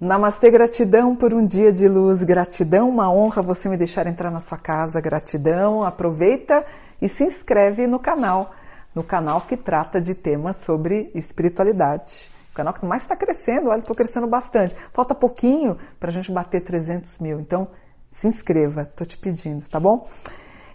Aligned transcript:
Namastê, 0.00 0.50
gratidão 0.50 1.14
por 1.14 1.34
um 1.34 1.46
dia 1.46 1.70
de 1.70 1.86
luz, 1.86 2.24
gratidão, 2.24 2.88
uma 2.88 3.12
honra 3.12 3.42
você 3.42 3.68
me 3.68 3.76
deixar 3.76 4.06
entrar 4.06 4.30
na 4.30 4.40
sua 4.40 4.56
casa, 4.56 4.98
gratidão. 4.98 5.82
Aproveita 5.84 6.64
e 7.02 7.06
se 7.06 7.22
inscreve 7.22 7.86
no 7.86 7.98
canal, 7.98 8.50
no 8.94 9.04
canal 9.04 9.42
que 9.42 9.58
trata 9.58 10.00
de 10.00 10.14
temas 10.14 10.56
sobre 10.56 11.10
espiritualidade. 11.14 12.30
O 12.50 12.54
canal 12.54 12.72
que 12.72 12.86
mais 12.86 13.02
está 13.02 13.14
crescendo, 13.14 13.68
olha, 13.68 13.80
estou 13.80 13.94
crescendo 13.94 14.26
bastante. 14.26 14.74
Falta 14.90 15.14
pouquinho 15.14 15.76
para 15.98 16.08
a 16.08 16.12
gente 16.12 16.32
bater 16.32 16.62
300 16.62 17.18
mil, 17.18 17.38
então 17.38 17.68
se 18.08 18.26
inscreva, 18.26 18.84
estou 18.84 19.06
te 19.06 19.18
pedindo, 19.18 19.68
tá 19.68 19.78
bom? 19.78 20.08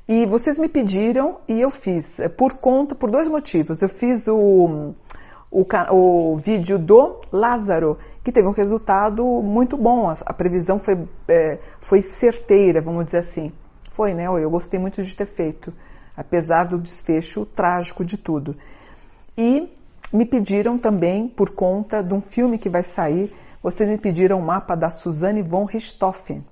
E 0.08 0.28
vocês 0.28 0.60
me 0.60 0.70
pediram 0.70 1.40
e 1.48 1.60
eu 1.60 1.72
fiz, 1.72 2.20
é, 2.20 2.30
por 2.30 2.54
conta, 2.54 2.94
por 2.94 3.10
dois 3.10 3.28
motivos. 3.28 3.82
Eu 3.82 3.90
fiz 3.90 4.28
o, 4.28 4.94
o, 5.56 6.32
o 6.34 6.36
vídeo 6.36 6.78
do 6.78 7.18
Lázaro, 7.32 7.98
que 8.22 8.32
teve 8.32 8.46
um 8.46 8.52
resultado 8.52 9.24
muito 9.42 9.78
bom. 9.78 10.10
A, 10.10 10.16
a 10.26 10.34
previsão 10.34 10.78
foi, 10.78 11.08
é, 11.30 11.60
foi 11.80 12.02
certeira, 12.02 12.82
vamos 12.82 13.06
dizer 13.06 13.20
assim. 13.20 13.54
Foi, 13.94 14.14
né? 14.14 14.26
Eu 14.26 14.50
gostei 14.50 14.78
muito 14.78 15.02
de 15.02 15.16
ter 15.16 15.26
feito, 15.26 15.74
apesar 16.18 16.68
do 16.68 16.78
desfecho 16.78 17.46
trágico 17.46 18.04
de 18.04 18.18
tudo. 18.18 18.58
E 19.38 19.74
me 20.12 20.26
pediram 20.26 20.78
também, 20.78 21.30
por 21.30 21.52
conta 21.52 22.04
de 22.04 22.14
um 22.14 22.20
filme 22.20 22.58
que 22.58 22.70
vai 22.70 22.84
sair, 22.84 23.34
vocês 23.64 23.90
me 23.90 23.98
pediram 23.98 24.40
o 24.40 24.42
um 24.42 24.46
mapa 24.46 24.76
da 24.76 24.90
Suzanne 24.90 25.42
von 25.42 25.64
Richthofen. 25.64 26.46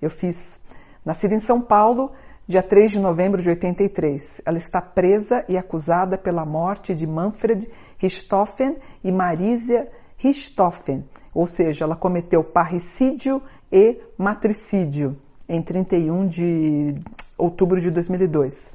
Eu 0.00 0.08
fiz. 0.08 0.58
Nascida 1.04 1.34
em 1.34 1.40
São 1.40 1.60
Paulo, 1.60 2.10
dia 2.48 2.62
3 2.62 2.92
de 2.92 2.98
novembro 2.98 3.40
de 3.40 3.50
83. 3.50 4.40
Ela 4.46 4.56
está 4.56 4.80
presa 4.80 5.44
e 5.48 5.58
acusada 5.58 6.16
pela 6.16 6.44
morte 6.44 6.94
de 6.94 7.06
Manfred 7.06 7.68
Richthofen 7.98 8.76
e 9.02 9.10
Marisia 9.10 9.90
Richthofen, 10.18 11.04
ou 11.34 11.46
seja, 11.46 11.84
ela 11.84 11.96
cometeu 11.96 12.42
parricídio 12.42 13.42
e 13.70 14.00
matricídio 14.16 15.16
em 15.48 15.62
31 15.62 16.26
de 16.26 16.94
outubro 17.36 17.80
de 17.80 17.90
2002. 17.90 18.72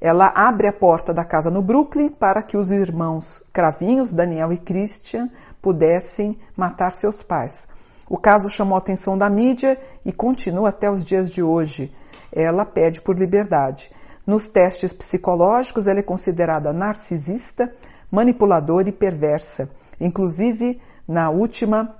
Ela 0.00 0.32
abre 0.34 0.66
a 0.66 0.72
porta 0.72 1.12
da 1.12 1.24
casa 1.24 1.50
no 1.50 1.62
Brooklyn 1.62 2.08
para 2.08 2.42
que 2.42 2.56
os 2.56 2.70
irmãos 2.70 3.42
Cravinhos, 3.52 4.12
Daniel 4.12 4.52
e 4.52 4.58
Christian, 4.58 5.30
pudessem 5.60 6.38
matar 6.56 6.92
seus 6.92 7.22
pais. 7.22 7.68
O 8.08 8.18
caso 8.18 8.48
chamou 8.48 8.74
a 8.74 8.78
atenção 8.78 9.16
da 9.16 9.30
mídia 9.30 9.78
e 10.04 10.12
continua 10.12 10.70
até 10.70 10.90
os 10.90 11.04
dias 11.04 11.30
de 11.30 11.42
hoje 11.42 11.92
ela 12.32 12.64
pede 12.64 13.02
por 13.02 13.18
liberdade. 13.18 13.90
Nos 14.26 14.48
testes 14.48 14.92
psicológicos, 14.92 15.86
ela 15.86 15.98
é 15.98 16.02
considerada 16.02 16.72
narcisista, 16.72 17.72
manipuladora 18.12 18.90
e 18.90 18.92
perversa. 18.92 19.70
Inclusive, 19.98 20.78
na 21.08 21.30
última 21.30 21.96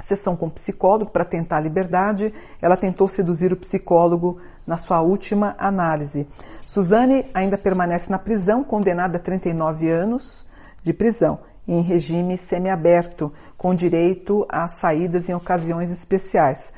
sessão 0.00 0.36
com 0.36 0.46
o 0.46 0.50
psicólogo 0.50 1.10
para 1.10 1.24
tentar 1.24 1.58
a 1.58 1.60
liberdade, 1.60 2.32
ela 2.62 2.76
tentou 2.76 3.08
seduzir 3.08 3.52
o 3.52 3.56
psicólogo 3.56 4.40
na 4.66 4.76
sua 4.76 5.02
última 5.02 5.56
análise. 5.58 6.26
Suzane 6.64 7.26
ainda 7.34 7.58
permanece 7.58 8.10
na 8.10 8.18
prisão, 8.18 8.62
condenada 8.62 9.18
a 9.18 9.20
39 9.20 9.90
anos 9.90 10.46
de 10.82 10.94
prisão, 10.94 11.40
em 11.66 11.82
regime 11.82 12.38
semiaberto, 12.38 13.32
com 13.58 13.74
direito 13.74 14.46
a 14.48 14.68
saídas 14.68 15.28
em 15.28 15.34
ocasiões 15.34 15.90
especiais. 15.90 16.72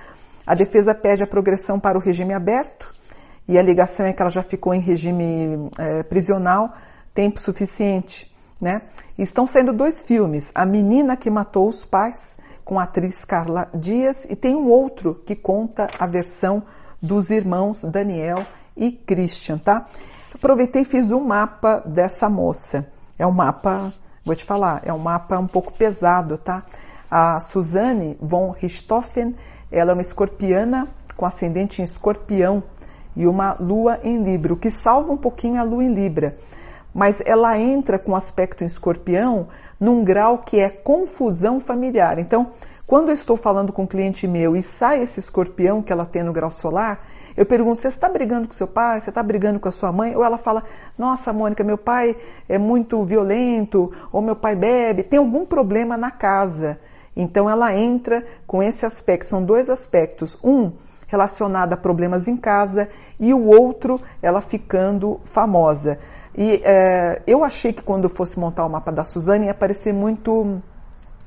A 0.47 0.55
defesa 0.55 0.95
pede 0.95 1.23
a 1.23 1.27
progressão 1.27 1.79
para 1.79 1.97
o 1.97 2.01
regime 2.01 2.35
aberto 2.35 2.93
e 3.47 3.59
a 3.59 3.63
ligação 3.63 4.07
é 4.07 4.13
que 4.13 4.21
ela 4.21 4.31
já 4.31 4.43
ficou 4.43 4.75
em 4.75 4.81
regime 4.81 5.71
é, 5.79 6.03
prisional 6.03 6.73
tempo 7.15 7.41
suficiente. 7.41 8.32
Né? 8.63 8.83
estão 9.19 9.45
sendo 9.45 9.73
dois 9.73 10.03
filmes, 10.03 10.53
A 10.55 10.65
Menina 10.65 11.17
que 11.17 11.29
Matou 11.29 11.69
os 11.69 11.85
Pais, 11.85 12.39
com 12.65 12.79
a 12.79 12.85
atriz 12.85 13.25
Carla 13.25 13.69
Dias, 13.75 14.25
e 14.31 14.37
tem 14.37 14.55
um 14.55 14.71
outro 14.71 15.17
que 15.27 15.35
conta 15.35 15.89
a 15.99 16.07
versão 16.07 16.63
dos 17.03 17.31
irmãos 17.31 17.83
Daniel 17.83 18.47
e 18.77 18.93
Christian, 18.93 19.59
tá? 19.59 19.85
Aproveitei 20.33 20.83
e 20.83 20.85
fiz 20.85 21.11
um 21.11 21.25
mapa 21.25 21.83
dessa 21.85 22.29
moça. 22.29 22.87
É 23.19 23.27
um 23.27 23.33
mapa, 23.33 23.93
vou 24.25 24.37
te 24.37 24.45
falar, 24.45 24.83
é 24.85 24.93
um 24.93 24.99
mapa 24.99 25.37
um 25.41 25.49
pouco 25.49 25.73
pesado, 25.73 26.39
tá? 26.39 26.65
A 27.11 27.41
Suzanne 27.41 28.17
von 28.21 28.53
Richthofen 28.53 29.35
ela 29.73 29.91
é 29.91 29.95
uma 29.95 30.03
escorpiana 30.03 30.87
com 31.17 31.27
ascendente 31.27 31.83
em 31.83 31.85
escorpião 31.85 32.63
e 33.17 33.27
uma 33.27 33.57
lua 33.59 33.99
em 34.05 34.23
Libra, 34.23 34.53
o 34.53 34.57
que 34.57 34.71
salva 34.71 35.13
um 35.13 35.17
pouquinho 35.17 35.61
a 35.61 35.65
lua 35.65 35.83
em 35.83 35.93
Libra. 35.93 36.37
Mas 36.95 37.21
ela 37.25 37.59
entra 37.59 37.99
com 37.99 38.15
aspecto 38.15 38.63
em 38.63 38.67
escorpião 38.67 39.49
num 39.81 40.05
grau 40.05 40.39
que 40.39 40.61
é 40.61 40.69
confusão 40.69 41.59
familiar. 41.59 42.19
Então, 42.19 42.51
quando 42.87 43.09
eu 43.09 43.15
estou 43.15 43.37
falando 43.37 43.73
com 43.73 43.85
um 43.85 43.87
cliente 43.87 44.29
meu 44.29 44.55
e 44.55 44.63
sai 44.63 45.03
esse 45.03 45.19
escorpião 45.19 45.83
que 45.83 45.93
ela 45.93 46.05
tem 46.05 46.23
no 46.23 46.33
grau 46.33 46.51
solar, 46.51 47.01
eu 47.37 47.47
pergunto: 47.47 47.81
você 47.81 47.89
está 47.89 48.09
brigando 48.09 48.47
com 48.47 48.55
seu 48.55 48.67
pai? 48.67 49.01
Você 49.01 49.11
está 49.11 49.23
brigando 49.23 49.59
com 49.59 49.69
a 49.69 49.73
sua 49.73 49.91
mãe? 49.91 50.15
Ou 50.15 50.25
ela 50.25 50.37
fala: 50.37 50.63
nossa, 50.99 51.33
Mônica, 51.33 51.65
meu 51.65 51.79
pai 51.79 52.15
é 52.49 52.59
muito 52.59 53.03
violento, 53.05 53.91
ou 54.13 54.21
meu 54.21 54.37
pai 54.37 54.55
bebe, 54.55 55.03
tem 55.03 55.19
algum 55.19 55.47
problema 55.47 55.97
na 55.97 56.11
casa. 56.11 56.79
Então 57.17 57.49
ela 57.49 57.75
entra 57.75 58.25
com 58.47 58.63
esse 58.63 58.85
aspecto, 58.85 59.27
são 59.27 59.45
dois 59.45 59.69
aspectos. 59.69 60.37
Um 60.43 60.73
relacionado 61.13 61.75
a 61.75 61.77
problemas 61.77 62.27
em 62.27 62.37
casa 62.37 62.89
e 63.21 63.35
o 63.35 63.47
outro 63.47 64.01
ela 64.23 64.41
ficando 64.41 65.21
famosa. 65.23 65.99
E 66.35 66.63
é, 66.65 67.23
eu 67.27 67.45
achei 67.45 67.73
que 67.73 67.83
quando 67.83 68.05
eu 68.05 68.11
fosse 68.11 68.41
montar 68.41 68.65
o 68.65 68.71
mapa 68.71 68.91
da 68.91 69.05
Suzane 69.05 69.45
ia 69.45 69.53
aparecer 69.53 69.93
muito, 69.93 70.63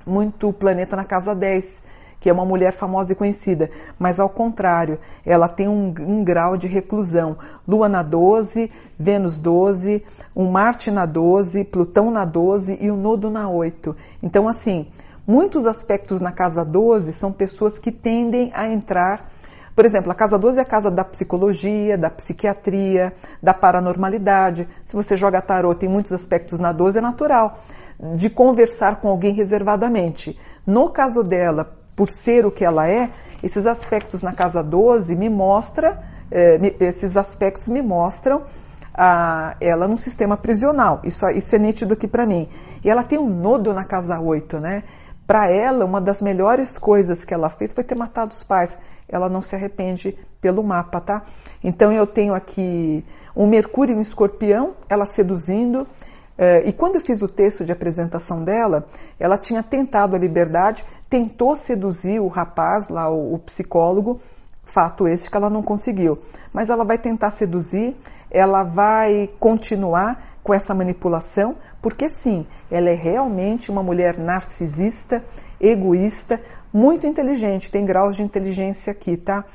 muito 0.05 0.51
Planeta 0.51 0.95
na 0.95 1.05
Casa 1.05 1.35
10, 1.35 1.83
que 2.19 2.27
é 2.27 2.33
uma 2.33 2.43
mulher 2.43 2.73
famosa 2.73 3.13
e 3.13 3.15
conhecida, 3.15 3.69
mas 3.99 4.19
ao 4.19 4.29
contrário, 4.29 4.99
ela 5.23 5.47
tem 5.47 5.67
um, 5.67 5.93
um 5.99 6.23
grau 6.23 6.57
de 6.57 6.67
reclusão. 6.67 7.37
Lua 7.67 7.87
na 7.87 8.01
12, 8.01 8.71
Vênus 8.97 9.39
12, 9.39 10.03
um 10.35 10.49
Marte 10.49 10.89
na 10.89 11.05
12, 11.05 11.63
Plutão 11.65 12.09
na 12.09 12.25
12 12.25 12.79
e 12.81 12.89
o 12.89 12.95
Nodo 12.95 13.29
na 13.29 13.47
8. 13.47 13.95
Então, 14.23 14.47
assim, 14.47 14.87
Muitos 15.27 15.65
aspectos 15.65 16.21
na 16.21 16.31
casa 16.31 16.63
12 16.63 17.11
são 17.13 17.31
pessoas 17.31 17.79
que 17.79 17.91
tendem 17.91 18.51
a 18.53 18.67
entrar. 18.67 19.27
Por 19.75 19.85
exemplo, 19.85 20.11
a 20.11 20.15
casa 20.15 20.37
12 20.37 20.57
é 20.57 20.61
a 20.61 20.65
casa 20.65 20.89
da 20.89 21.03
psicologia, 21.03 21.97
da 21.97 22.09
psiquiatria, 22.09 23.13
da 23.43 23.53
paranormalidade. 23.53 24.67
Se 24.83 24.95
você 24.95 25.15
joga 25.15 25.41
tarô, 25.41 25.75
tem 25.75 25.89
muitos 25.89 26.13
aspectos 26.13 26.59
na 26.59 26.71
12, 26.71 26.97
é 26.97 27.01
natural 27.01 27.59
de 28.15 28.29
conversar 28.29 28.99
com 29.01 29.09
alguém 29.09 29.33
reservadamente. 29.33 30.39
No 30.65 30.89
caso 30.89 31.23
dela, 31.23 31.73
por 31.95 32.09
ser 32.09 32.45
o 32.45 32.51
que 32.51 32.65
ela 32.65 32.89
é, 32.89 33.09
esses 33.41 33.65
aspectos 33.65 34.21
na 34.21 34.33
casa 34.33 34.61
12 34.61 35.15
me 35.15 35.29
mostra, 35.29 36.03
eh, 36.31 36.75
esses 36.79 37.15
aspectos 37.15 37.67
me 37.67 37.81
mostram 37.81 38.43
a, 38.93 39.55
ela 39.61 39.87
num 39.87 39.97
sistema 39.97 40.37
prisional. 40.37 41.01
Isso, 41.03 41.25
isso 41.27 41.55
é 41.55 41.59
nítido 41.59 41.93
aqui 41.93 42.07
para 42.07 42.25
mim. 42.25 42.49
E 42.83 42.89
ela 42.89 43.03
tem 43.03 43.19
um 43.19 43.29
nodo 43.29 43.73
na 43.73 43.85
casa 43.85 44.19
8, 44.19 44.59
né? 44.59 44.83
Para 45.27 45.51
ela, 45.51 45.85
uma 45.85 45.99
das 45.99 46.21
melhores 46.21 46.77
coisas 46.77 47.25
que 47.25 47.33
ela 47.33 47.49
fez 47.49 47.73
foi 47.73 47.83
ter 47.83 47.95
matado 47.95 48.31
os 48.31 48.43
pais. 48.43 48.77
Ela 49.07 49.29
não 49.29 49.41
se 49.41 49.55
arrepende 49.55 50.17
pelo 50.41 50.63
mapa, 50.63 50.99
tá? 50.99 51.23
Então 51.63 51.91
eu 51.91 52.07
tenho 52.07 52.33
aqui 52.33 53.05
um 53.35 53.47
Mercúrio 53.47 53.95
em 53.95 54.01
escorpião, 54.01 54.75
ela 54.89 55.05
seduzindo. 55.05 55.87
Eh, 56.37 56.69
e 56.69 56.73
quando 56.73 56.95
eu 56.95 57.01
fiz 57.01 57.21
o 57.21 57.27
texto 57.27 57.63
de 57.65 57.71
apresentação 57.71 58.43
dela, 58.43 58.85
ela 59.19 59.37
tinha 59.37 59.61
tentado 59.61 60.15
a 60.15 60.19
liberdade, 60.19 60.83
tentou 61.09 61.55
seduzir 61.55 62.19
o 62.19 62.27
rapaz, 62.27 62.89
lá 62.89 63.09
o, 63.09 63.37
psicólogo, 63.39 64.19
fato 64.63 65.07
esse 65.07 65.29
que 65.29 65.37
ela 65.37 65.49
não 65.49 65.61
conseguiu. 65.61 66.19
Mas 66.51 66.69
ela 66.69 66.83
vai 66.83 66.97
tentar 66.97 67.29
seduzir, 67.29 67.95
ela 68.31 68.63
vai 68.63 69.29
continuar 69.39 70.35
com 70.43 70.53
essa 70.53 70.75
manipulação, 70.75 71.55
porque 71.81 72.09
sim, 72.09 72.45
ela 72.69 72.89
é 72.89 72.93
realmente 72.93 73.71
uma 73.71 73.81
mulher 73.81 74.17
narcisista, 74.17 75.23
egoísta, 75.59 76.39
muito 76.73 77.07
inteligente, 77.07 77.71
tem 77.71 77.85
graus 77.85 78.15
de 78.15 78.23
inteligência 78.23 78.91
aqui, 78.91 79.17
tá? 79.17 79.45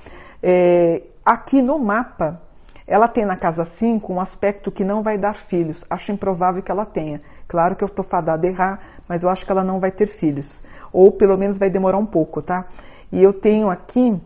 É, 0.42 1.02
aqui 1.24 1.60
no 1.60 1.78
mapa, 1.78 2.40
ela 2.86 3.06
tem 3.06 3.24
na 3.24 3.36
casa 3.36 3.64
5 3.64 4.12
um 4.12 4.20
aspecto 4.20 4.72
que 4.72 4.82
não 4.82 5.02
vai 5.02 5.16
dar 5.16 5.34
filhos. 5.34 5.84
Acho 5.88 6.10
improvável 6.10 6.60
que 6.62 6.72
ela 6.72 6.84
tenha. 6.84 7.20
Claro 7.46 7.76
que 7.76 7.84
eu 7.84 7.88
estou 7.88 8.04
fadada 8.04 8.46
errar, 8.46 8.80
mas 9.08 9.22
eu 9.22 9.30
acho 9.30 9.46
que 9.46 9.52
ela 9.52 9.62
não 9.62 9.78
vai 9.78 9.92
ter 9.92 10.08
filhos. 10.08 10.62
Ou 10.92 11.12
pelo 11.12 11.38
menos 11.38 11.56
vai 11.56 11.70
demorar 11.70 11.98
um 11.98 12.06
pouco, 12.06 12.42
tá? 12.42 12.66
E 13.12 13.22
eu 13.22 13.32
tenho 13.32 13.70
aqui 13.70 14.20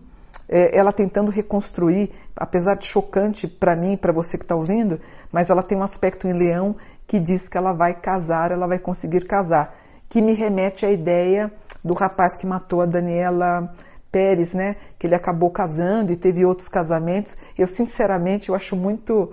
é, 0.48 0.76
ela 0.76 0.92
tentando 0.92 1.30
reconstruir, 1.30 2.10
apesar 2.36 2.76
de 2.76 2.86
chocante 2.86 3.46
para 3.46 3.76
mim, 3.76 3.96
para 3.96 4.12
você 4.12 4.38
que 4.38 4.44
está 4.44 4.54
ouvindo, 4.54 5.00
mas 5.32 5.50
ela 5.50 5.62
tem 5.62 5.76
um 5.76 5.82
aspecto 5.82 6.26
em 6.26 6.32
leão 6.32 6.76
que 7.06 7.18
diz 7.18 7.48
que 7.48 7.58
ela 7.58 7.72
vai 7.72 7.94
casar, 7.94 8.50
ela 8.50 8.66
vai 8.66 8.78
conseguir 8.78 9.26
casar, 9.26 9.74
que 10.08 10.20
me 10.20 10.34
remete 10.34 10.86
à 10.86 10.90
ideia 10.90 11.52
do 11.84 11.94
rapaz 11.94 12.36
que 12.36 12.46
matou 12.46 12.80
a 12.80 12.86
Daniela 12.86 13.72
Pérez, 14.10 14.54
né? 14.54 14.76
Que 14.98 15.06
ele 15.06 15.14
acabou 15.14 15.50
casando 15.50 16.12
e 16.12 16.16
teve 16.16 16.44
outros 16.44 16.68
casamentos. 16.68 17.36
Eu 17.58 17.66
sinceramente 17.66 18.48
eu 18.48 18.54
acho 18.54 18.74
muito, 18.74 19.32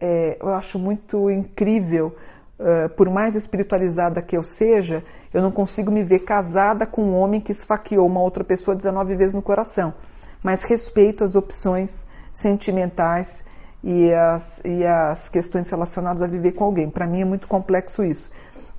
é, 0.00 0.38
eu 0.40 0.54
acho 0.54 0.78
muito 0.78 1.30
incrível 1.30 2.14
uh, 2.58 2.88
por 2.96 3.10
mais 3.10 3.34
espiritualizada 3.34 4.22
que 4.22 4.36
eu 4.36 4.42
seja, 4.42 5.04
eu 5.32 5.42
não 5.42 5.50
consigo 5.50 5.90
me 5.90 6.02
ver 6.02 6.20
casada 6.20 6.86
com 6.86 7.02
um 7.02 7.16
homem 7.16 7.40
que 7.40 7.52
esfaqueou 7.52 8.06
uma 8.06 8.20
outra 8.20 8.44
pessoa 8.44 8.76
19 8.76 9.16
vezes 9.16 9.34
no 9.34 9.42
coração. 9.42 9.94
Mas 10.42 10.62
respeito 10.62 11.24
as 11.24 11.34
opções 11.34 12.06
sentimentais 12.32 13.44
e 13.82 14.12
as, 14.12 14.62
e 14.64 14.84
as 14.84 15.28
questões 15.28 15.68
relacionadas 15.68 16.22
a 16.22 16.26
viver 16.26 16.52
com 16.52 16.64
alguém. 16.64 16.90
Para 16.90 17.06
mim 17.06 17.22
é 17.22 17.24
muito 17.24 17.46
complexo 17.48 18.02
isso. 18.02 18.30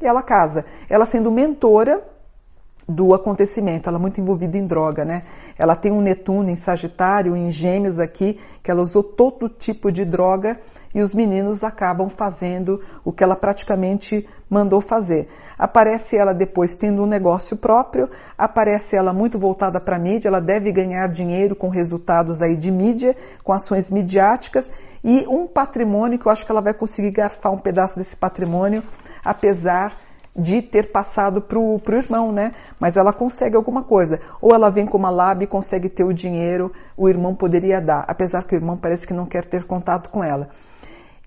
E 0.02 0.06
ela 0.06 0.22
casa. 0.22 0.66
Ela 0.90 1.06
sendo 1.06 1.32
mentora 1.32 2.04
do 2.88 3.14
acontecimento. 3.14 3.90
Ela 3.90 3.98
é 3.98 4.02
muito 4.02 4.22
envolvida 4.22 4.58
em 4.58 4.68
droga, 4.68 5.04
né? 5.04 5.24
Ela 5.58 5.76
tem 5.76 5.92
um 5.92 6.02
Netuno 6.02 6.50
em 6.50 6.56
Sagitário, 6.56 7.36
em 7.36 7.52
Gêmeos 7.52 8.00
aqui, 8.00 8.40
que 8.62 8.70
ela 8.70 8.82
usou 8.82 9.04
todo 9.04 9.50
tipo 9.50 9.92
de 9.92 10.06
droga 10.06 10.60
e 10.94 11.02
os 11.02 11.14
meninos 11.14 11.64
acabam 11.64 12.10
fazendo 12.10 12.80
o 13.04 13.12
que 13.12 13.24
ela 13.24 13.36
praticamente 13.36 14.28
mandou 14.50 14.80
fazer. 14.80 15.28
Aparece 15.58 16.16
ela 16.16 16.34
depois 16.34 16.76
tendo 16.76 17.04
um 17.04 17.08
negócio 17.08 17.58
próprio, 17.58 18.10
aparece 18.38 18.96
ela 18.96 19.12
muito 19.12 19.38
voltada 19.38 19.80
para 19.80 19.98
a 19.98 20.00
mídia, 20.00 20.30
ela 20.30 20.40
deve 20.40 20.72
ganhar 20.72 21.08
dinheiro 21.08 21.56
com 21.56 21.70
resultados 21.70 22.42
aí 22.42 22.56
de 22.56 22.72
mídia, 22.72 23.16
com 23.44 23.52
ações 23.52 23.90
midiáticas 23.90 24.70
e 25.04 25.28
um 25.28 25.48
patrimônio 25.48 26.18
que 26.18 26.28
eu 26.28 26.32
acho 26.32 26.46
que 26.46 26.52
ela 26.52 26.62
vai 26.62 26.74
conseguir 26.74 27.12
garfar 27.12 27.52
um 27.52 27.60
pedaço 27.60 27.98
desse 27.98 28.16
patrimônio, 28.16 28.82
apesar 29.24 30.05
de 30.36 30.62
ter 30.62 30.92
passado 30.92 31.42
para 31.42 31.58
o 31.58 31.80
irmão, 31.90 32.32
né? 32.32 32.52
Mas 32.80 32.98
ela 32.98 33.14
consegue 33.14 33.56
alguma 33.56 33.84
coisa. 33.84 34.20
Ou 34.42 34.54
ela 34.54 34.70
vem 34.70 34.86
com 34.86 34.98
uma 34.98 35.10
lábia 35.10 35.46
e 35.46 35.48
consegue 35.48 35.88
ter 35.88 36.04
o 36.04 36.14
dinheiro, 36.14 36.72
o 36.98 37.08
irmão 37.08 37.34
poderia 37.34 37.80
dar, 37.80 38.04
apesar 38.08 38.44
que 38.44 38.54
o 38.54 38.58
irmão 38.58 38.78
parece 38.78 39.08
que 39.08 39.14
não 39.14 39.26
quer 39.26 39.46
ter 39.46 39.64
contato 39.64 40.10
com 40.10 40.24
ela. 40.24 40.50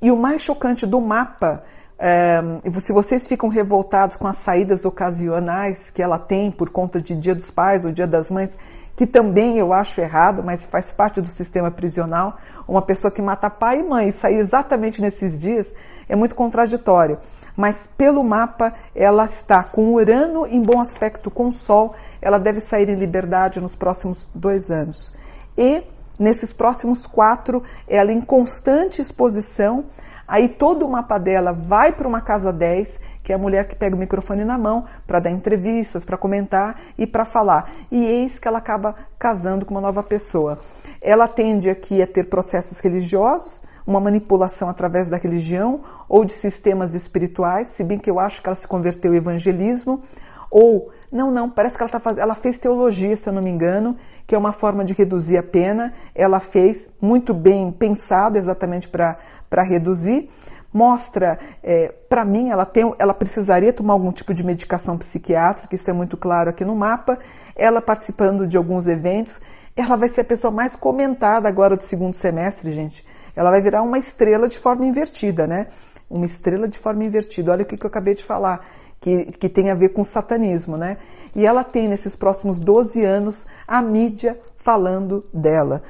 E 0.01 0.11
o 0.11 0.17
mais 0.17 0.43
chocante 0.43 0.87
do 0.87 1.01
mapa, 1.01 1.65
é, 1.99 2.41
se 2.81 2.93
vocês 2.93 3.27
ficam 3.27 3.49
revoltados 3.49 4.15
com 4.17 4.29
as 4.29 4.39
saídas 4.39 4.85
ocasionais 4.85 5.91
que 5.91 6.03
ela 6.03 6.19
tem 6.19 6.51
por 6.51 6.71
conta 6.71 7.01
de 7.01 7.17
Dia 7.17 7.35
dos 7.35 7.51
Pais 7.51 7.85
ou 7.85 7.91
Dia 7.91 8.07
das 8.07 8.31
Mães, 8.31 8.57
que 8.99 9.07
também 9.07 9.57
eu 9.57 9.73
acho 9.73 9.99
errado, 10.01 10.43
mas 10.45 10.67
faz 10.67 10.91
parte 10.91 11.23
do 11.23 11.29
sistema 11.29 11.71
prisional, 11.71 12.37
uma 12.67 12.83
pessoa 12.83 13.11
que 13.11 13.23
mata 13.23 13.49
pai 13.49 13.79
e 13.79 13.83
mãe 13.83 14.09
e 14.09 14.13
sair 14.13 14.35
exatamente 14.35 15.01
nesses 15.01 15.39
dias 15.39 15.73
é 16.07 16.15
muito 16.15 16.35
contraditório 16.35 17.19
mas 17.59 17.89
pelo 17.89 18.23
mapa 18.23 18.73
ela 18.95 19.25
está 19.25 19.65
com 19.65 19.93
Urano 19.95 20.47
em 20.47 20.63
bom 20.63 20.81
aspecto 20.81 21.29
com 21.29 21.49
o 21.49 21.53
Sol, 21.53 21.93
ela 22.23 22.39
deve 22.39 22.61
sair 22.61 22.89
em 22.89 22.95
liberdade 22.95 23.61
nos 23.61 23.75
próximos 23.75 24.31
dois 24.33 24.71
anos. 24.71 25.13
E 25.57 25.83
nesses 26.17 26.53
próximos 26.53 27.05
quatro, 27.05 27.61
ela 27.89 28.13
em 28.13 28.21
constante 28.21 29.03
exposição, 29.03 29.87
aí 30.29 30.49
todo 30.49 30.85
o 30.87 30.91
mapa 30.91 31.19
dela 31.19 31.53
vai 31.53 31.93
para 31.93 32.07
uma 32.07 32.21
casa 32.21 32.53
10, 32.53 33.01
que 33.25 33.33
é 33.33 33.35
a 33.35 33.39
mulher 33.39 33.67
que 33.67 33.75
pega 33.75 33.97
o 33.97 33.99
microfone 33.99 34.45
na 34.45 34.59
mão 34.59 34.85
para 35.07 35.19
dar 35.19 35.31
entrevistas, 35.31 36.05
para 36.05 36.19
comentar 36.19 36.79
e 36.99 37.07
para 37.07 37.25
falar. 37.25 37.73
E 37.91 38.05
eis 38.05 38.39
que 38.39 38.47
ela 38.47 38.59
acaba 38.59 38.95
casando 39.19 39.65
com 39.65 39.73
uma 39.75 39.81
nova 39.81 40.03
pessoa. 40.03 40.59
Ela 41.01 41.27
tende 41.27 41.71
aqui 41.71 42.03
a 42.03 42.07
ter 42.07 42.29
processos 42.29 42.79
religiosos, 42.81 43.63
uma 43.87 44.01
manipulação 44.01 44.69
através 44.69 45.09
da 45.09 45.17
religião 45.17 45.83
ou 46.07 46.25
de 46.25 46.33
sistemas 46.33 46.95
espirituais, 46.95 47.69
se 47.69 47.83
bem 47.83 47.99
que 47.99 48.11
eu 48.11 48.21
acho 48.21 48.43
que 48.43 48.49
ela 48.49 48.55
se 48.55 48.69
converteu 48.69 49.13
ao 49.13 49.17
evangelismo, 49.17 50.03
ou 50.51 50.91
não, 51.11 51.31
não, 51.31 51.49
parece 51.49 51.77
que 51.77 51.83
ela, 51.83 51.91
tá 51.91 51.99
faz... 51.99 52.19
ela 52.19 52.35
fez 52.35 52.59
teologia, 52.59 53.17
se 53.17 53.29
eu 53.29 53.33
não 53.33 53.43
me 53.43 53.51
engano, 53.51 53.97
que 54.27 54.35
é 54.35 54.39
uma 54.39 54.53
forma 54.53 54.85
de 54.85 54.93
reduzir 54.93 55.39
a 55.39 55.43
pena. 55.43 55.93
Ela 56.15 56.39
fez 56.39 56.89
muito 57.01 57.33
bem 57.33 57.73
pensado 57.73 58.37
exatamente 58.37 58.89
para 58.89 59.63
reduzir. 59.63 60.29
Mostra, 60.71 61.39
é, 61.63 61.89
para 62.11 62.27
mim, 62.27 62.51
ela, 62.51 62.67
tem, 62.67 62.95
ela 62.99 63.15
precisaria 63.15 63.73
tomar 63.73 63.95
algum 63.95 64.13
tipo 64.13 64.35
de 64.35 64.45
medicação 64.45 64.99
psiquiátrica, 64.99 65.75
isso 65.75 65.91
é 65.91 65.95
muito 65.95 66.17
claro 66.17 66.51
aqui 66.51 66.65
no 66.65 66.77
mapa. 66.77 67.19
Ela 67.57 67.81
participando 67.81 68.47
de 68.47 68.59
alguns 68.59 68.87
eventos, 68.87 69.41
ela 69.75 69.97
vai 69.97 70.09
ser 70.09 70.21
a 70.21 70.25
pessoa 70.25 70.53
mais 70.53 70.77
comentada 70.77 71.49
agora 71.49 71.75
do 71.75 71.83
segundo 71.83 72.15
semestre, 72.15 72.71
gente 72.71 73.03
ela 73.39 73.53
vai 73.53 73.61
virar 73.61 73.83
uma 73.83 73.99
estrela 73.99 74.49
de 74.49 74.59
forma 74.59 74.85
invertida, 74.85 75.47
né? 75.47 75.69
Uma 76.11 76.27
estrela 76.27 76.67
de 76.67 76.77
forma 76.77 77.05
invertida. 77.05 77.53
Olha 77.53 77.63
o 77.63 77.67
que, 77.67 77.77
que 77.77 77.87
eu 77.87 77.89
acabei 77.89 78.13
de 78.13 78.25
falar, 78.25 78.67
que, 79.01 79.27
que 79.27 79.49
tem 79.49 79.71
a 79.71 79.75
ver 79.75 79.91
com 79.91 80.03
o 80.03 80.05
satanismo, 80.05 80.77
né? 80.77 80.99
E 81.35 81.47
ela 81.47 81.63
tem 81.63 81.89
nesses 81.89 82.17
próximos 82.17 82.59
12 82.59 83.05
anos 83.05 83.47
a 83.67 83.81
mídia 83.81 84.39
falando 84.57 85.25
dela. 85.33 85.83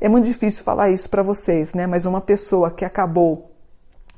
É 0.00 0.08
muito 0.08 0.26
difícil 0.26 0.64
falar 0.64 0.90
isso 0.90 1.08
para 1.08 1.22
vocês, 1.22 1.74
né? 1.74 1.86
Mas 1.86 2.06
uma 2.06 2.20
pessoa 2.20 2.70
que 2.70 2.84
acabou 2.84 3.50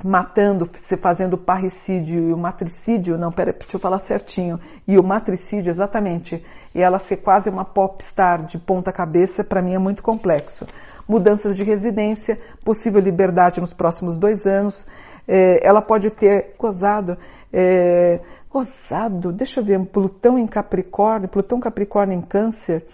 matando, 0.04 0.68
se 0.74 0.96
fazendo 0.96 1.38
parricídio 1.38 2.28
e 2.28 2.32
o 2.32 2.38
matricídio, 2.38 3.16
não, 3.16 3.30
pera, 3.30 3.52
deixa 3.52 3.76
eu 3.76 3.80
falar 3.80 4.00
certinho, 4.00 4.58
e 4.86 4.98
o 4.98 5.02
matricídio, 5.02 5.70
exatamente, 5.70 6.44
e 6.74 6.80
ela 6.80 6.98
ser 6.98 7.18
quase 7.18 7.48
uma 7.48 7.64
popstar 7.64 8.44
de 8.44 8.58
ponta 8.58 8.90
cabeça, 8.90 9.44
para 9.44 9.62
mim 9.62 9.74
é 9.74 9.78
muito 9.78 10.02
complexo 10.02 10.66
mudanças 11.06 11.56
de 11.56 11.64
residência, 11.64 12.38
possível 12.64 13.00
liberdade 13.00 13.60
nos 13.60 13.74
próximos 13.74 14.16
dois 14.16 14.46
anos. 14.46 14.86
É, 15.26 15.66
ela 15.66 15.80
pode 15.80 16.10
ter 16.10 16.54
gozado, 16.58 17.16
é, 17.52 18.20
gozado, 18.50 19.32
deixa 19.32 19.60
eu 19.60 19.64
ver, 19.64 19.84
Plutão 19.86 20.38
em 20.38 20.46
Capricórnio, 20.46 21.30
Plutão 21.30 21.60
Capricórnio 21.60 22.18
em 22.18 22.22
Câncer, 22.22 22.84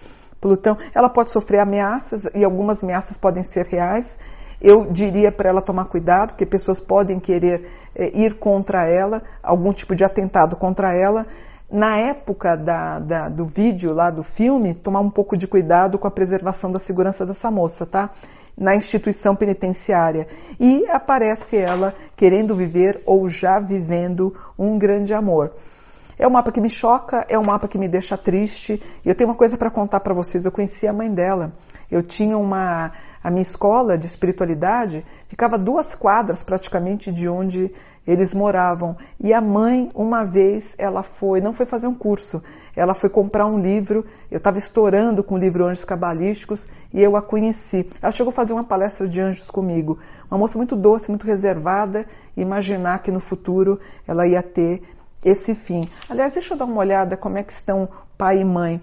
Plutão, 0.40 0.76
ela 0.94 1.08
pode 1.08 1.30
sofrer 1.30 1.60
ameaças 1.60 2.24
e 2.34 2.44
algumas 2.44 2.84
ameaças 2.84 3.16
podem 3.16 3.42
ser 3.42 3.66
reais. 3.66 4.18
Eu 4.60 4.90
diria 4.90 5.30
para 5.30 5.48
ela 5.48 5.62
tomar 5.62 5.86
cuidado, 5.86 6.30
porque 6.30 6.44
pessoas 6.44 6.80
podem 6.80 7.20
querer 7.20 7.68
é, 7.94 8.16
ir 8.16 8.38
contra 8.38 8.88
ela, 8.88 9.22
algum 9.42 9.72
tipo 9.72 9.94
de 9.94 10.04
atentado 10.04 10.56
contra 10.56 10.92
ela 10.94 11.26
na 11.70 11.98
época 11.98 12.56
da, 12.56 12.98
da, 12.98 13.28
do 13.28 13.44
vídeo 13.44 13.92
lá 13.92 14.10
do 14.10 14.22
filme, 14.22 14.74
tomar 14.74 15.00
um 15.00 15.10
pouco 15.10 15.36
de 15.36 15.46
cuidado 15.46 15.98
com 15.98 16.08
a 16.08 16.10
preservação 16.10 16.72
da 16.72 16.78
segurança 16.78 17.26
dessa 17.26 17.50
moça, 17.50 17.84
tá? 17.84 18.10
Na 18.56 18.74
instituição 18.74 19.36
penitenciária. 19.36 20.26
E 20.58 20.86
aparece 20.88 21.56
ela 21.56 21.94
querendo 22.16 22.56
viver 22.56 23.02
ou 23.04 23.28
já 23.28 23.60
vivendo 23.60 24.34
um 24.58 24.78
grande 24.78 25.12
amor. 25.12 25.52
É 26.18 26.26
um 26.26 26.30
mapa 26.30 26.50
que 26.50 26.60
me 26.60 26.74
choca, 26.74 27.24
é 27.28 27.38
um 27.38 27.44
mapa 27.44 27.68
que 27.68 27.78
me 27.78 27.86
deixa 27.86 28.16
triste. 28.16 28.82
E 29.04 29.08
eu 29.08 29.14
tenho 29.14 29.30
uma 29.30 29.36
coisa 29.36 29.56
para 29.56 29.70
contar 29.70 30.00
para 30.00 30.14
vocês. 30.14 30.44
Eu 30.44 30.50
conheci 30.50 30.88
a 30.88 30.92
mãe 30.92 31.12
dela. 31.12 31.52
Eu 31.88 32.02
tinha 32.02 32.36
uma 32.36 32.90
a 33.22 33.30
minha 33.30 33.42
escola 33.42 33.98
de 33.98 34.06
espiritualidade 34.06 35.04
ficava 35.26 35.58
duas 35.58 35.94
quadras 35.94 36.42
praticamente 36.42 37.10
de 37.10 37.28
onde 37.28 37.72
eles 38.08 38.32
moravam. 38.32 38.96
E 39.20 39.34
a 39.34 39.40
mãe, 39.40 39.90
uma 39.94 40.24
vez, 40.24 40.74
ela 40.78 41.02
foi, 41.02 41.42
não 41.42 41.52
foi 41.52 41.66
fazer 41.66 41.86
um 41.86 41.94
curso, 41.94 42.42
ela 42.74 42.94
foi 42.94 43.10
comprar 43.10 43.46
um 43.46 43.58
livro. 43.58 44.02
Eu 44.30 44.38
estava 44.38 44.56
estourando 44.56 45.22
com 45.22 45.34
o 45.34 45.38
livro 45.38 45.66
Anjos 45.66 45.84
Cabalísticos 45.84 46.70
e 46.92 47.02
eu 47.02 47.16
a 47.16 47.22
conheci. 47.22 47.86
Ela 48.00 48.10
chegou 48.10 48.30
a 48.30 48.34
fazer 48.34 48.54
uma 48.54 48.64
palestra 48.64 49.06
de 49.06 49.20
anjos 49.20 49.50
comigo. 49.50 49.98
Uma 50.30 50.38
moça 50.38 50.56
muito 50.56 50.74
doce, 50.74 51.10
muito 51.10 51.26
reservada. 51.26 52.06
Imaginar 52.34 53.02
que 53.02 53.10
no 53.10 53.20
futuro 53.20 53.78
ela 54.06 54.26
ia 54.26 54.42
ter 54.42 54.82
esse 55.22 55.54
fim. 55.54 55.86
Aliás, 56.08 56.32
deixa 56.32 56.54
eu 56.54 56.58
dar 56.58 56.64
uma 56.64 56.80
olhada 56.80 57.14
como 57.14 57.36
é 57.36 57.42
que 57.42 57.52
estão 57.52 57.90
pai 58.16 58.40
e 58.40 58.44
mãe. 58.44 58.80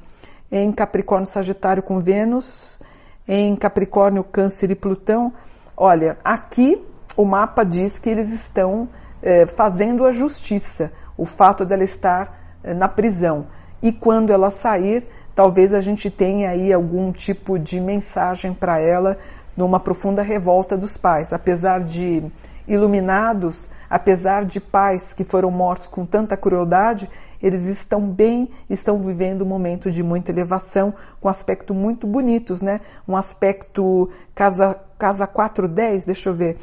Em 0.52 0.72
Capricórnio 0.72 1.26
Sagitário 1.26 1.82
com 1.82 2.00
Vênus, 2.00 2.80
em 3.28 3.56
Capricórnio, 3.56 4.24
Câncer 4.24 4.70
e 4.70 4.76
Plutão. 4.76 5.34
Olha, 5.76 6.20
aqui 6.24 6.80
o 7.18 7.26
mapa 7.26 7.64
diz 7.64 7.98
que 7.98 8.08
eles 8.08 8.32
estão 8.32 8.88
é, 9.26 9.48
fazendo 9.48 10.06
a 10.06 10.12
justiça, 10.12 10.92
o 11.18 11.26
fato 11.26 11.66
dela 11.66 11.84
estar 11.84 12.58
é, 12.64 12.76
na 12.76 12.88
prisão. 12.88 13.48
E 13.82 13.92
quando 13.92 14.32
ela 14.32 14.52
sair, 14.52 15.06
talvez 15.34 15.74
a 15.74 15.82
gente 15.82 16.12
tenha 16.12 16.52
aí 16.52 16.72
algum 16.72 17.12
tipo 17.12 17.58
de 17.58 17.80
mensagem 17.80 18.54
para 18.54 18.80
ela 18.80 19.18
numa 19.58 19.80
profunda 19.80 20.22
revolta 20.22 20.78
dos 20.78 20.96
pais. 20.96 21.34
Apesar 21.34 21.84
de 21.84 22.24
iluminados, 22.68 23.70
apesar 23.90 24.46
de 24.46 24.60
pais 24.60 25.12
que 25.12 25.24
foram 25.24 25.50
mortos 25.50 25.88
com 25.88 26.06
tanta 26.06 26.38
crueldade, 26.38 27.10
eles 27.42 27.64
estão 27.64 28.08
bem, 28.08 28.50
estão 28.70 29.02
vivendo 29.02 29.44
um 29.44 29.48
momento 29.48 29.92
de 29.92 30.04
muita 30.04 30.32
elevação, 30.32 30.94
com 31.20 31.30
aspecto 31.30 31.74
muito 31.74 32.06
bonitos, 32.06 32.62
né? 32.62 32.80
Um 33.08 33.16
aspecto 33.16 34.10
casa, 34.34 34.80
casa 34.98 35.28
410, 35.28 36.06
deixa 36.06 36.30
eu 36.30 36.34
ver. 36.34 36.58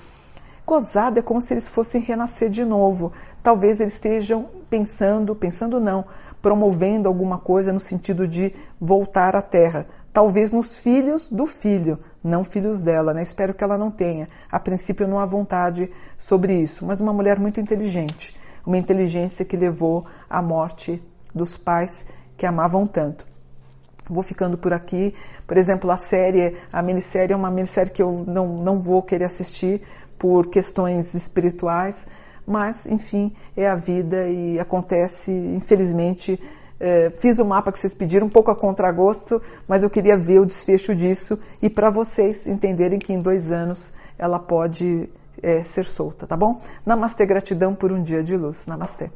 Gozado 0.66 1.18
é 1.18 1.22
como 1.22 1.40
se 1.40 1.52
eles 1.52 1.68
fossem 1.68 2.00
renascer 2.00 2.48
de 2.48 2.64
novo. 2.64 3.12
Talvez 3.42 3.80
eles 3.80 3.94
estejam 3.94 4.48
pensando, 4.70 5.34
pensando 5.34 5.80
não, 5.80 6.04
promovendo 6.40 7.08
alguma 7.08 7.38
coisa 7.38 7.72
no 7.72 7.80
sentido 7.80 8.26
de 8.26 8.54
voltar 8.80 9.36
à 9.36 9.42
Terra. 9.42 9.86
Talvez 10.12 10.52
nos 10.52 10.78
filhos 10.78 11.30
do 11.30 11.46
filho, 11.46 11.98
não 12.22 12.44
filhos 12.44 12.82
dela, 12.82 13.14
né? 13.14 13.22
Espero 13.22 13.54
que 13.54 13.64
ela 13.64 13.78
não 13.78 13.90
tenha. 13.90 14.28
A 14.50 14.60
princípio 14.60 15.08
não 15.08 15.18
há 15.18 15.26
vontade 15.26 15.90
sobre 16.18 16.54
isso, 16.60 16.84
mas 16.84 17.00
uma 17.00 17.12
mulher 17.12 17.38
muito 17.38 17.60
inteligente 17.60 18.34
uma 18.66 18.78
inteligência 18.78 19.44
que 19.44 19.56
levou 19.56 20.06
à 20.28 20.40
morte 20.40 21.02
dos 21.34 21.56
pais 21.56 22.06
que 22.36 22.46
amavam 22.46 22.86
tanto. 22.86 23.26
Vou 24.08 24.22
ficando 24.22 24.58
por 24.58 24.72
aqui. 24.72 25.14
Por 25.46 25.56
exemplo, 25.56 25.90
a 25.90 25.96
série, 25.96 26.56
a 26.72 26.82
minissérie 26.82 27.32
é 27.32 27.36
uma 27.36 27.50
minissérie 27.50 27.92
que 27.92 28.02
eu 28.02 28.24
não, 28.26 28.62
não 28.62 28.82
vou 28.82 29.02
querer 29.02 29.24
assistir 29.24 29.82
por 30.22 30.46
questões 30.46 31.14
espirituais, 31.14 32.06
mas 32.46 32.86
enfim, 32.86 33.34
é 33.56 33.66
a 33.68 33.74
vida 33.74 34.28
e 34.28 34.56
acontece, 34.60 35.32
infelizmente. 35.32 36.40
É, 36.78 37.10
fiz 37.10 37.40
o 37.40 37.44
mapa 37.44 37.72
que 37.72 37.78
vocês 37.80 37.92
pediram, 37.92 38.28
um 38.28 38.30
pouco 38.30 38.48
a 38.52 38.56
contragosto, 38.56 39.42
mas 39.66 39.82
eu 39.82 39.90
queria 39.90 40.16
ver 40.16 40.38
o 40.38 40.46
desfecho 40.46 40.94
disso 40.94 41.36
e 41.60 41.68
para 41.68 41.90
vocês 41.90 42.46
entenderem 42.46 43.00
que 43.00 43.12
em 43.12 43.18
dois 43.18 43.50
anos 43.50 43.92
ela 44.16 44.38
pode 44.38 45.10
é, 45.42 45.64
ser 45.64 45.84
solta, 45.84 46.24
tá 46.24 46.36
bom? 46.36 46.60
Namastê, 46.86 47.26
gratidão 47.26 47.74
por 47.74 47.90
um 47.90 48.00
dia 48.00 48.22
de 48.22 48.36
luz. 48.36 48.64
Namastê. 48.68 49.10